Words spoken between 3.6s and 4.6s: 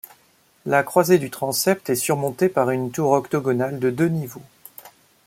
de deux niveaux.